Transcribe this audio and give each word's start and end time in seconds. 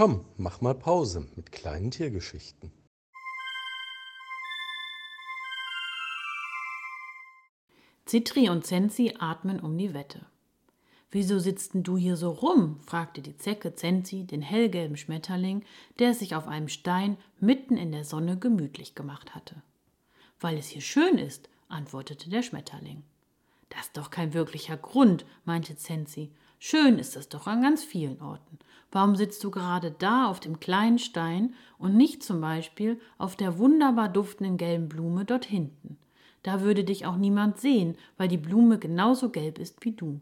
Komm, 0.00 0.24
mach 0.38 0.62
mal 0.62 0.74
Pause 0.74 1.26
mit 1.36 1.52
kleinen 1.52 1.90
Tiergeschichten. 1.90 2.72
Zitri 8.06 8.48
und 8.48 8.64
Zenzi 8.64 9.16
atmen 9.18 9.60
um 9.60 9.76
die 9.76 9.92
Wette. 9.92 10.24
Wieso 11.10 11.38
sitzt 11.38 11.74
denn 11.74 11.82
du 11.82 11.98
hier 11.98 12.16
so 12.16 12.30
rum? 12.30 12.80
fragte 12.80 13.20
die 13.20 13.36
Zecke 13.36 13.74
Zenzi 13.74 14.24
den 14.24 14.40
hellgelben 14.40 14.96
Schmetterling, 14.96 15.66
der 15.98 16.14
sich 16.14 16.34
auf 16.34 16.48
einem 16.48 16.68
Stein 16.68 17.18
mitten 17.38 17.76
in 17.76 17.92
der 17.92 18.04
Sonne 18.04 18.38
gemütlich 18.38 18.94
gemacht 18.94 19.34
hatte. 19.34 19.62
Weil 20.40 20.56
es 20.56 20.68
hier 20.68 20.80
schön 20.80 21.18
ist, 21.18 21.50
antwortete 21.68 22.30
der 22.30 22.40
Schmetterling. 22.42 23.02
Das 23.68 23.82
ist 23.82 23.98
doch 23.98 24.08
kein 24.08 24.32
wirklicher 24.32 24.78
Grund, 24.78 25.26
meinte 25.44 25.76
Zenzi. 25.76 26.32
Schön 26.62 26.98
ist 26.98 27.16
es 27.16 27.30
doch 27.30 27.46
an 27.46 27.62
ganz 27.62 27.82
vielen 27.82 28.20
Orten. 28.20 28.58
Warum 28.92 29.16
sitzt 29.16 29.42
du 29.42 29.50
gerade 29.50 29.92
da 29.92 30.26
auf 30.26 30.40
dem 30.40 30.60
kleinen 30.60 30.98
Stein 30.98 31.54
und 31.78 31.96
nicht 31.96 32.22
zum 32.22 32.42
Beispiel 32.42 33.00
auf 33.16 33.34
der 33.34 33.56
wunderbar 33.56 34.10
duftenden 34.10 34.58
gelben 34.58 34.90
Blume 34.90 35.24
dort 35.24 35.46
hinten? 35.46 35.96
Da 36.42 36.60
würde 36.60 36.84
dich 36.84 37.06
auch 37.06 37.16
niemand 37.16 37.58
sehen, 37.58 37.96
weil 38.18 38.28
die 38.28 38.36
Blume 38.36 38.78
genauso 38.78 39.30
gelb 39.30 39.58
ist 39.58 39.82
wie 39.86 39.92
du. 39.92 40.20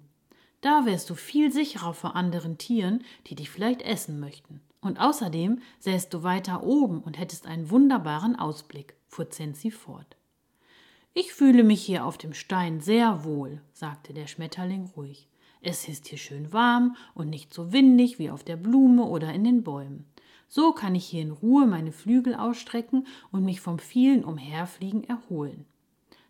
Da 0.61 0.87
wärst 0.87 1.11
du 1.11 1.16
viel 1.16 1.51
sicherer 1.51 1.92
vor 1.92 2.14
anderen 2.14 2.56
Tieren, 2.56 3.02
die 3.27 3.34
dich 3.34 3.50
vielleicht 3.50 3.83
essen 3.83 4.20
möchten. 4.20 4.61
Und 4.80 5.00
außerdem 5.00 5.61
säßt 5.80 6.14
du 6.14 6.23
weiter 6.23 6.62
oben 6.62 7.00
und 7.00 7.19
hättest 7.19 7.48
einen 7.48 7.69
wunderbaren 7.69 8.36
Ausblick, 8.39 8.95
fuhr 9.09 9.28
Zenzi 9.28 9.73
fort. 9.73 10.16
Ich 11.14 11.33
fühle 11.33 11.64
mich 11.64 11.83
hier 11.83 12.06
auf 12.06 12.16
dem 12.16 12.33
Stein 12.33 12.80
sehr 12.80 13.25
wohl, 13.25 13.61
sagte 13.73 14.12
der 14.12 14.28
Schmetterling 14.28 14.89
ruhig. 14.97 15.27
Es 15.61 15.89
ist 15.89 16.07
hier 16.09 16.19
schön 16.19 16.53
warm 16.53 16.97
und 17.15 17.30
nicht 17.30 17.53
so 17.53 17.73
windig 17.73 18.19
wie 18.19 18.30
auf 18.30 18.45
der 18.45 18.57
Blume 18.57 19.05
oder 19.05 19.33
in 19.33 19.45
den 19.45 19.62
Bäumen. 19.65 20.06
So 20.48 20.73
kann 20.73 20.95
ich 20.95 21.06
hier 21.06 21.23
in 21.23 21.31
Ruhe 21.31 21.67
meine 21.67 21.92
Flügel 21.92 22.34
ausstrecken 22.34 23.06
und 23.33 23.45
mich 23.45 23.61
vom 23.61 23.78
vielen 23.78 24.25
Umherfliegen 24.25 25.05
erholen. 25.05 25.67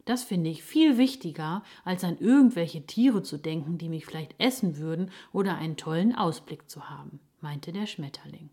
Das 0.06 0.24
finde 0.24 0.48
ich 0.48 0.62
viel 0.62 0.96
wichtiger, 0.96 1.62
als 1.84 2.02
an 2.02 2.16
irgendwelche 2.18 2.86
Tiere 2.86 3.22
zu 3.22 3.36
denken, 3.36 3.76
die 3.76 3.90
mich 3.90 4.06
vielleicht 4.06 4.34
essen 4.38 4.78
würden 4.78 5.10
oder 5.32 5.56
einen 5.56 5.76
tollen 5.76 6.14
Ausblick 6.14 6.70
zu 6.70 6.88
haben, 6.88 7.20
meinte 7.42 7.72
der 7.72 7.86
Schmetterling. 7.86 8.48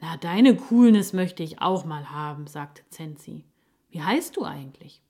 Na, 0.00 0.16
deine 0.16 0.56
Coolness 0.56 1.12
möchte 1.12 1.42
ich 1.42 1.60
auch 1.60 1.84
mal 1.84 2.10
haben, 2.10 2.46
sagte 2.46 2.82
Zenzi. 2.90 3.44
Wie 3.90 4.02
heißt 4.02 4.36
du 4.36 4.44
eigentlich? 4.44 5.02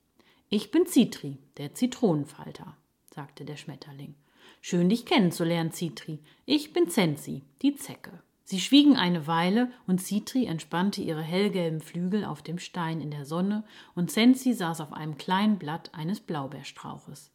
Ich 0.49 0.71
bin 0.71 0.87
Zitri, 0.87 1.37
der 1.57 1.73
Zitronenfalter, 1.73 2.75
sagte 3.13 3.45
der 3.45 3.55
Schmetterling. 3.55 4.15
Schön 4.61 4.89
dich 4.89 5.05
kennenzulernen, 5.05 5.71
Zitri. 5.71 6.19
Ich 6.45 6.73
bin 6.73 6.89
Zenzi, 6.89 7.43
die 7.61 7.75
Zecke. 7.75 8.11
Sie 8.45 8.59
schwiegen 8.59 8.97
eine 8.97 9.25
Weile, 9.25 9.71
und 9.87 10.01
Citri 10.01 10.45
entspannte 10.45 11.01
ihre 11.01 11.21
hellgelben 11.21 11.79
Flügel 11.79 12.25
auf 12.25 12.41
dem 12.41 12.59
Stein 12.59 13.01
in 13.01 13.11
der 13.11 13.25
Sonne, 13.25 13.63
und 13.95 14.11
Zenzi 14.11 14.53
saß 14.53 14.81
auf 14.81 14.93
einem 14.93 15.17
kleinen 15.17 15.57
Blatt 15.57 15.91
eines 15.93 16.19
Blaubeerstrauches. 16.19 17.31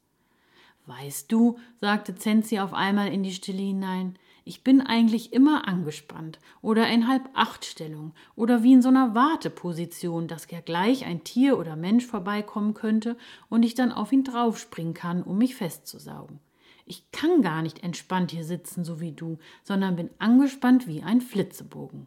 Weißt 0.86 1.30
du, 1.30 1.58
sagte 1.80 2.14
Zenzi 2.14 2.58
auf 2.60 2.72
einmal 2.72 3.12
in 3.12 3.22
die 3.22 3.32
Stille 3.32 3.62
hinein, 3.62 4.18
ich 4.44 4.64
bin 4.64 4.80
eigentlich 4.80 5.34
immer 5.34 5.68
angespannt 5.68 6.38
oder 6.62 6.88
in 6.88 7.06
Halb-Acht-Stellung 7.06 8.14
oder 8.34 8.62
wie 8.62 8.72
in 8.72 8.80
so 8.80 8.88
einer 8.88 9.14
Warteposition, 9.14 10.28
dass 10.28 10.50
ja 10.50 10.60
gleich 10.60 11.04
ein 11.04 11.22
Tier 11.24 11.58
oder 11.58 11.76
Mensch 11.76 12.06
vorbeikommen 12.06 12.72
könnte 12.72 13.18
und 13.50 13.62
ich 13.62 13.74
dann 13.74 13.92
auf 13.92 14.10
ihn 14.10 14.24
draufspringen 14.24 14.94
kann, 14.94 15.22
um 15.22 15.36
mich 15.36 15.54
festzusaugen. 15.54 16.40
Ich 16.90 17.12
kann 17.12 17.42
gar 17.42 17.60
nicht 17.60 17.84
entspannt 17.84 18.30
hier 18.30 18.44
sitzen, 18.44 18.82
so 18.82 18.98
wie 18.98 19.12
du, 19.12 19.38
sondern 19.62 19.96
bin 19.96 20.08
angespannt 20.18 20.86
wie 20.86 21.02
ein 21.02 21.20
Flitzebogen. 21.20 22.06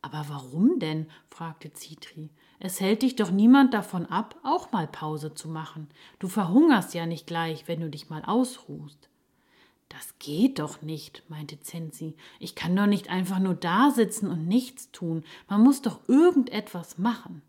Aber 0.00 0.24
warum 0.28 0.78
denn? 0.78 1.06
fragte 1.28 1.70
Zitri. 1.74 2.30
Es 2.58 2.80
hält 2.80 3.02
dich 3.02 3.14
doch 3.14 3.30
niemand 3.30 3.74
davon 3.74 4.06
ab, 4.06 4.36
auch 4.42 4.72
mal 4.72 4.86
Pause 4.86 5.34
zu 5.34 5.48
machen. 5.48 5.88
Du 6.18 6.28
verhungerst 6.28 6.94
ja 6.94 7.04
nicht 7.04 7.26
gleich, 7.26 7.68
wenn 7.68 7.80
du 7.80 7.90
dich 7.90 8.08
mal 8.08 8.24
ausruhst. 8.24 9.10
Das 9.90 10.14
geht 10.18 10.60
doch 10.60 10.80
nicht, 10.80 11.22
meinte 11.28 11.60
Zenzi. 11.60 12.16
Ich 12.40 12.54
kann 12.54 12.74
doch 12.74 12.86
nicht 12.86 13.10
einfach 13.10 13.38
nur 13.38 13.54
da 13.54 13.90
sitzen 13.90 14.28
und 14.28 14.48
nichts 14.48 14.90
tun. 14.92 15.24
Man 15.46 15.60
muss 15.62 15.82
doch 15.82 16.00
irgendetwas 16.08 16.96
machen. 16.96 17.42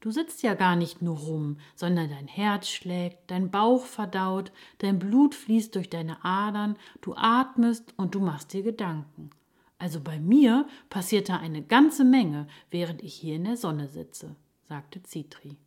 Du 0.00 0.10
sitzt 0.10 0.42
ja 0.42 0.54
gar 0.54 0.76
nicht 0.76 1.02
nur 1.02 1.18
rum, 1.18 1.58
sondern 1.76 2.08
dein 2.08 2.26
Herz 2.26 2.68
schlägt, 2.68 3.30
dein 3.30 3.50
Bauch 3.50 3.84
verdaut, 3.84 4.50
dein 4.78 4.98
Blut 4.98 5.34
fließt 5.34 5.74
durch 5.74 5.90
deine 5.90 6.24
Adern, 6.24 6.76
du 7.02 7.14
atmest 7.14 7.92
und 7.98 8.14
du 8.14 8.20
machst 8.20 8.54
dir 8.54 8.62
Gedanken. 8.62 9.30
Also 9.78 10.00
bei 10.00 10.18
mir 10.18 10.66
passiert 10.88 11.28
da 11.28 11.36
eine 11.36 11.62
ganze 11.62 12.04
Menge, 12.04 12.46
während 12.70 13.02
ich 13.02 13.14
hier 13.14 13.36
in 13.36 13.44
der 13.44 13.58
Sonne 13.58 13.88
sitze, 13.88 14.36
sagte 14.64 15.02
Zitri. 15.02 15.58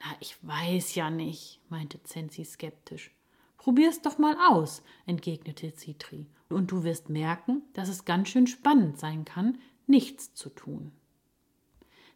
Na, 0.00 0.06
ich 0.18 0.36
weiß 0.42 0.96
ja 0.96 1.10
nicht, 1.10 1.60
meinte 1.68 2.02
Zenzi 2.02 2.44
skeptisch. 2.44 3.12
Probier's 3.56 4.02
doch 4.02 4.18
mal 4.18 4.36
aus, 4.48 4.82
entgegnete 5.06 5.74
Zitri, 5.74 6.26
und 6.48 6.72
du 6.72 6.82
wirst 6.82 7.08
merken, 7.08 7.62
dass 7.74 7.88
es 7.88 8.04
ganz 8.04 8.30
schön 8.30 8.46
spannend 8.46 8.98
sein 8.98 9.24
kann, 9.24 9.58
nichts 9.86 10.34
zu 10.34 10.48
tun. 10.48 10.92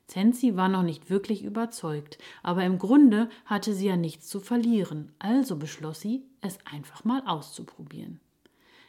Zenzi 0.06 0.56
war 0.56 0.69
noch 0.69 0.82
nicht 0.82 1.09
wirklich 1.09 1.44
überzeugt, 1.44 2.19
aber 2.42 2.65
im 2.65 2.78
Grunde 2.78 3.28
hatte 3.47 3.72
sie 3.72 3.87
ja 3.87 3.97
nichts 3.97 4.28
zu 4.28 4.38
verlieren, 4.41 5.12
also 5.19 5.56
beschloss 5.56 6.00
sie, 6.00 6.25
es 6.41 6.59
einfach 6.70 7.04
mal 7.04 7.22
auszuprobieren. 7.26 8.20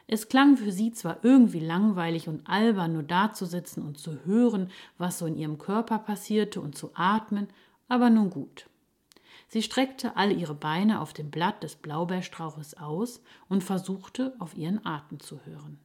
Es 0.08 0.28
klang 0.28 0.58
für 0.58 0.72
sie 0.72 0.92
zwar 0.92 1.24
irgendwie 1.24 1.62
langweilig 1.62 2.28
und 2.28 2.48
albern, 2.48 2.94
nur 2.94 3.04
dazusitzen 3.04 3.84
und 3.84 3.98
zu 3.98 4.24
hören, 4.26 4.70
was 4.98 5.18
so 5.18 5.26
in 5.26 5.36
ihrem 5.36 5.58
Körper 5.58 5.98
passierte 5.98 6.62
und 6.62 6.78
zu 6.78 6.92
atmen, 6.94 7.48
aber 7.88 8.10
nun 8.10 8.30
gut. 8.30 8.70
Sie 9.48 9.64
streckte 9.64 10.16
all 10.18 10.32
ihre 10.32 10.54
Beine 10.54 11.02
auf 11.02 11.14
dem 11.14 11.32
Blatt 11.32 11.64
des 11.64 11.76
Blaubeerstrauches 11.76 12.76
aus 12.76 13.22
und 13.48 13.64
versuchte, 13.64 14.36
auf 14.40 14.56
ihren 14.56 14.86
Atem 14.86 15.20
zu 15.20 15.40
hören. 15.46 15.80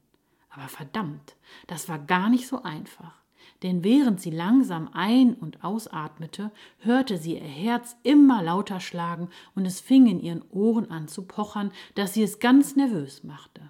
Aber 0.51 0.69
verdammt, 0.69 1.37
das 1.67 1.89
war 1.89 1.99
gar 1.99 2.29
nicht 2.29 2.49
so 2.49 2.63
einfach 2.63 3.21
denn 3.63 3.85
während 3.85 4.21
sie 4.21 4.31
langsam 4.31 4.89
ein- 4.93 5.35
und 5.35 5.65
ausatmete, 5.65 6.51
hörte 6.79 7.19
sie 7.19 7.35
ihr 7.35 7.41
Herz 7.41 7.97
immer 8.03 8.43
lauter 8.43 8.81
schlagen 8.81 9.29
und 9.55 9.67
es 9.67 9.81
fing 9.81 10.07
in 10.07 10.21
ihren 10.21 10.43
Ohren 10.51 10.91
an 10.91 11.09
zu 11.09 11.23
pochern, 11.23 11.73
dass 11.95 12.15
sie 12.15 12.23
es 12.23 12.39
ganz 12.39 12.77
nervös 12.77 13.25
machte. 13.25 13.63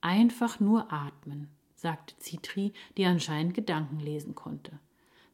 Einfach 0.00 0.60
nur 0.60 0.92
atmen, 0.92 1.48
sagte 1.74 2.16
Zitri, 2.18 2.72
die 2.96 3.04
anscheinend 3.04 3.54
Gedanken 3.54 4.00
lesen 4.00 4.34
konnte. 4.34 4.78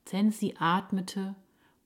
Zensi 0.04 0.54
atmete 0.58 1.34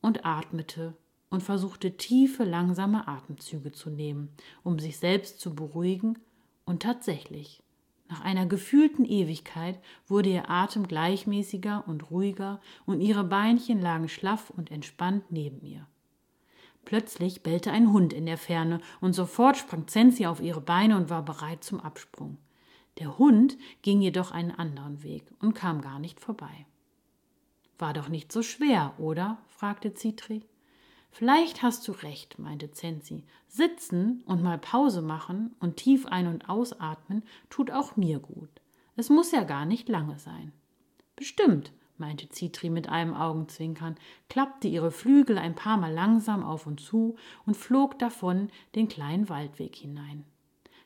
und 0.01 0.25
atmete 0.25 0.95
und 1.31 1.43
versuchte 1.43 1.97
tiefe, 1.97 2.45
langsame 2.45 3.07
Atemzüge 3.07 3.73
zu 3.73 3.91
nehmen, 3.91 4.31
um 4.63 4.79
sich 4.79 4.99
selbst 4.99 5.41
zu 5.41 5.55
beruhigen, 5.55 6.19
und 6.65 6.83
tatsächlich, 6.83 7.63
nach 8.09 8.23
einer 8.23 8.47
gefühlten 8.47 9.05
Ewigkeit 9.05 9.79
wurde 10.07 10.31
ihr 10.31 10.51
Atem 10.51 10.89
gleichmäßiger 10.89 11.85
und 11.87 12.11
ruhiger, 12.11 12.61
und 12.87 13.01
ihre 13.01 13.25
Beinchen 13.25 13.81
lagen 13.81 14.09
schlaff 14.09 14.51
und 14.51 14.71
entspannt 14.71 15.25
neben 15.31 15.61
ihr. 15.63 15.87
Plötzlich 16.85 17.43
bellte 17.43 17.71
ein 17.71 17.93
Hund 17.93 18.15
in 18.15 18.25
der 18.25 18.39
Ferne, 18.39 18.81
und 19.01 19.13
sofort 19.13 19.59
sprang 19.59 19.87
Zenzi 19.89 20.25
auf 20.25 20.41
ihre 20.41 20.63
Beine 20.63 20.97
und 20.97 21.11
war 21.11 21.23
bereit 21.23 21.63
zum 21.63 21.81
Absprung. 21.81 22.39
Der 22.99 23.19
Hund 23.19 23.59
ging 23.83 24.01
jedoch 24.01 24.31
einen 24.31 24.53
anderen 24.53 25.03
Weg 25.03 25.25
und 25.41 25.55
kam 25.55 25.83
gar 25.83 25.99
nicht 25.99 26.19
vorbei. 26.19 26.67
War 27.79 27.93
doch 27.93 28.09
nicht 28.09 28.33
so 28.33 28.43
schwer, 28.43 28.95
oder? 28.99 29.39
fragte 29.49 29.93
Zitri. 29.95 30.43
Vielleicht 31.11 31.63
hast 31.63 31.87
du 31.89 31.93
recht, 31.93 32.39
meinte 32.39 32.71
Zenzi. 32.71 33.25
Sitzen 33.49 34.23
und 34.27 34.43
mal 34.43 34.59
Pause 34.59 35.03
machen 35.03 35.55
und 35.59 35.77
tief 35.77 36.07
ein- 36.07 36.27
und 36.27 36.49
ausatmen 36.49 37.23
tut 37.51 37.71
auch 37.71 37.97
mir 37.97 38.19
gut. 38.19 38.51
Es 38.97 39.09
muss 39.09 39.33
ja 39.33 39.45
gar 39.45 39.65
nicht 39.65 39.89
lange 39.89 40.19
sein. 40.19 40.53
Bestimmt, 41.17 41.73
meinte 41.97 42.29
Zitri 42.29 42.71
mit 42.71 42.89
einem 42.89 43.15
Augenzwinkern, 43.15 43.97
klappte 44.29 44.69
ihre 44.69 44.91
Flügel 44.91 45.39
ein 45.39 45.55
paar 45.55 45.77
Mal 45.77 45.93
langsam 45.93 46.45
auf 46.45 46.67
und 46.67 46.81
zu 46.81 47.17
und 47.47 47.57
flog 47.57 47.99
davon 47.99 48.51
den 48.75 48.89
kleinen 48.89 49.29
Waldweg 49.29 49.75
hinein. 49.77 50.25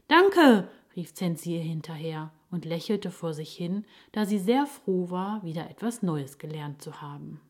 Danke, 0.08 0.68
rief 0.96 1.14
Zenzi 1.14 1.56
ihr 1.56 1.62
hinterher 1.62 2.32
und 2.50 2.64
lächelte 2.64 3.10
vor 3.10 3.34
sich 3.34 3.54
hin, 3.54 3.84
da 4.12 4.26
sie 4.26 4.38
sehr 4.38 4.66
froh 4.66 5.10
war, 5.10 5.42
wieder 5.42 5.68
etwas 5.70 6.02
Neues 6.02 6.38
gelernt 6.38 6.82
zu 6.82 7.00
haben. 7.00 7.40